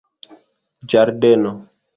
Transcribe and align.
ĝardeno 0.95 1.55